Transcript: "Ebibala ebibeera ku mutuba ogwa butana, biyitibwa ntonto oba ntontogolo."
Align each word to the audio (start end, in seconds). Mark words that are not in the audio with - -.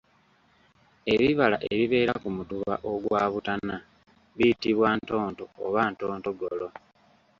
"Ebibala 1.13 1.57
ebibeera 1.71 2.13
ku 2.21 2.29
mutuba 2.37 2.73
ogwa 2.91 3.23
butana, 3.33 3.75
biyitibwa 4.37 4.87
ntonto 4.99 5.43
oba 5.65 5.81
ntontogolo." 5.91 6.67